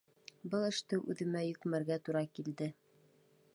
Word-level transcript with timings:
Был 0.53 0.63
эште 0.69 0.99
үҙемә 1.13 1.45
йөкмәргә 1.49 1.99
тура 2.09 2.25
килде. 2.39 2.73